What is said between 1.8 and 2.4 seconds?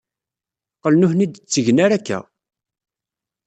ara akka.